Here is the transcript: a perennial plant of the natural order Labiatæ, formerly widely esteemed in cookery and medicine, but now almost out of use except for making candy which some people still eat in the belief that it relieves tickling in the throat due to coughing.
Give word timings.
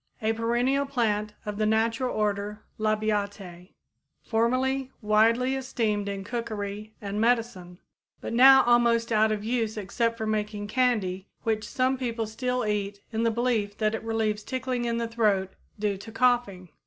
a 0.19 0.33
perennial 0.33 0.83
plant 0.83 1.35
of 1.45 1.57
the 1.59 1.65
natural 1.67 2.11
order 2.11 2.63
Labiatæ, 2.79 3.75
formerly 4.23 4.89
widely 4.99 5.55
esteemed 5.55 6.09
in 6.09 6.23
cookery 6.23 6.95
and 6.99 7.21
medicine, 7.21 7.77
but 8.19 8.33
now 8.33 8.63
almost 8.63 9.11
out 9.11 9.31
of 9.31 9.43
use 9.43 9.77
except 9.77 10.17
for 10.17 10.25
making 10.25 10.65
candy 10.65 11.27
which 11.43 11.69
some 11.69 11.99
people 11.99 12.25
still 12.25 12.65
eat 12.65 13.01
in 13.13 13.21
the 13.21 13.29
belief 13.29 13.77
that 13.77 13.93
it 13.93 14.01
relieves 14.03 14.41
tickling 14.41 14.85
in 14.85 14.97
the 14.97 15.07
throat 15.07 15.53
due 15.77 15.97
to 15.97 16.11
coughing. 16.11 16.69